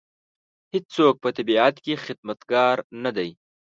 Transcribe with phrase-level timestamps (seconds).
[0.73, 3.29] هېڅوک په طبیعت کې خدمتګار نه دی.